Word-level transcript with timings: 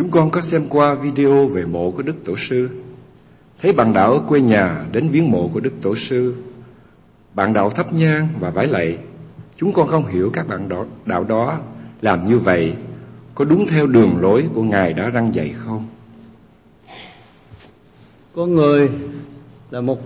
Chúng 0.00 0.10
con 0.10 0.30
có 0.30 0.40
xem 0.40 0.68
qua 0.68 0.94
video 0.94 1.46
về 1.46 1.64
mộ 1.64 1.90
của 1.90 2.02
Đức 2.02 2.14
Tổ 2.24 2.36
sư. 2.36 2.68
Thấy 3.62 3.72
bạn 3.72 3.92
đạo 3.92 4.12
ở 4.12 4.20
quê 4.28 4.40
nhà 4.40 4.86
đến 4.92 5.08
viếng 5.08 5.30
mộ 5.30 5.50
của 5.54 5.60
Đức 5.60 5.72
Tổ 5.82 5.96
sư. 5.96 6.34
Bạn 7.34 7.52
đạo 7.52 7.70
thắp 7.70 7.92
nhang 7.92 8.28
và 8.40 8.50
vái 8.50 8.66
lạy. 8.66 8.98
Chúng 9.56 9.72
con 9.72 9.88
không 9.88 10.06
hiểu 10.06 10.30
các 10.32 10.48
bạn 10.48 10.68
đạo, 10.68 10.86
đạo 11.06 11.24
đó 11.24 11.58
làm 12.02 12.28
như 12.28 12.38
vậy 12.38 12.74
có 13.34 13.44
đúng 13.44 13.66
theo 13.70 13.86
đường 13.86 14.20
lối 14.20 14.48
của 14.54 14.62
Ngài 14.62 14.92
đã 14.92 15.10
răng 15.10 15.34
dạy 15.34 15.54
không? 15.56 15.86
Có 18.34 18.46
người 18.46 18.90
là 19.70 19.80
một 19.80 19.98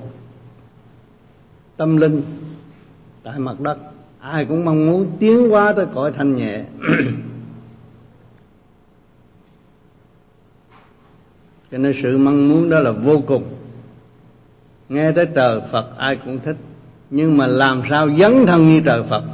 tâm 1.76 1.96
linh 1.96 2.22
tại 3.22 3.38
mặt 3.38 3.60
đất 3.60 3.78
ai 4.20 4.44
cũng 4.44 4.64
mong 4.64 4.86
muốn 4.86 5.16
tiến 5.18 5.52
qua 5.52 5.72
tới 5.72 5.86
cõi 5.94 6.12
thanh 6.16 6.36
nhẹ 6.36 6.64
cho 11.74 11.78
nên 11.78 11.92
sự 12.02 12.18
mong 12.18 12.48
muốn 12.48 12.70
đó 12.70 12.80
là 12.80 12.90
vô 12.90 13.22
cùng. 13.26 13.44
Nghe 14.88 15.12
tới 15.12 15.26
trời 15.34 15.60
phật, 15.72 15.96
ai 15.98 16.16
cũng 16.16 16.38
thích. 16.44 16.56
Nhưng 17.10 17.36
mà 17.36 17.46
làm 17.46 17.82
sao 17.90 18.10
dấn 18.10 18.46
thân 18.46 18.68
như 18.68 18.80
trời 18.84 19.02
phật 19.02 19.24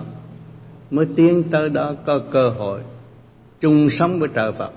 mới 0.91 1.07
tiến 1.17 1.43
tới 1.51 1.69
đó 1.69 1.95
có 2.07 2.21
cơ 2.31 2.49
hội 2.49 2.81
chung 3.61 3.91
sống 3.91 4.21
với 4.21 4.29
trời 4.35 4.53
phật? 4.53 4.73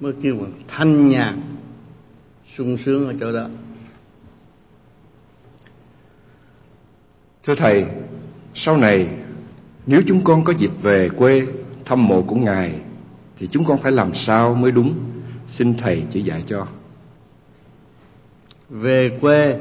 Mới 0.00 0.12
kêu 0.22 0.36
bằng 0.40 0.52
thanh 0.68 1.08
nhàn, 1.08 1.40
sung 2.56 2.76
sướng 2.84 3.08
ở 3.08 3.14
chỗ 3.20 3.32
đó. 3.32 3.46
Thưa 7.44 7.54
thầy, 7.54 7.84
sau 8.54 8.76
này 8.76 9.08
nếu 9.86 10.02
chúng 10.06 10.20
con 10.24 10.44
có 10.44 10.52
dịp 10.58 10.70
về 10.82 11.08
quê 11.16 11.46
thăm 11.84 12.06
mộ 12.06 12.22
của 12.22 12.36
ngài 12.36 12.74
thì 13.38 13.46
chúng 13.46 13.64
con 13.64 13.78
phải 13.78 13.92
làm 13.92 14.14
sao 14.14 14.54
mới 14.54 14.72
đúng? 14.72 14.94
Xin 15.46 15.74
thầy 15.74 16.02
chỉ 16.10 16.20
dạy 16.22 16.42
cho 16.46 16.66
về 18.70 19.18
quê, 19.20 19.58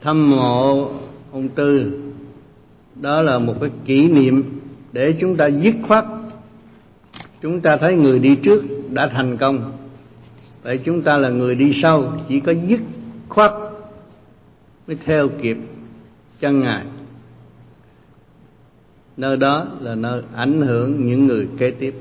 thăm 0.00 0.30
mộ 0.30 0.90
ông 1.32 1.48
tư. 1.48 2.00
Đó 2.94 3.22
là 3.22 3.38
một 3.38 3.54
cái 3.60 3.70
kỷ 3.84 4.08
niệm 4.08 4.60
để 4.92 5.14
chúng 5.20 5.36
ta 5.36 5.46
dứt 5.46 5.74
khoát. 5.82 6.04
Chúng 7.42 7.60
ta 7.60 7.76
thấy 7.76 7.94
người 7.94 8.18
đi 8.18 8.36
trước 8.36 8.64
đã 8.90 9.08
thành 9.08 9.36
công. 9.36 9.72
Vậy 10.62 10.80
chúng 10.84 11.02
ta 11.02 11.16
là 11.16 11.28
người 11.28 11.54
đi 11.54 11.72
sau, 11.72 12.12
chỉ 12.28 12.40
có 12.40 12.52
dứt 12.52 12.80
khoát 13.28 13.52
mới 14.86 14.96
theo 15.04 15.28
kịp 15.28 15.56
chân 16.40 16.60
ngài. 16.60 16.84
Nơi 19.16 19.36
đó 19.36 19.66
là 19.80 19.94
nơi 19.94 20.22
ảnh 20.34 20.60
hưởng 20.60 21.06
những 21.06 21.26
người 21.26 21.48
kế 21.58 21.70
tiếp. 21.70 21.94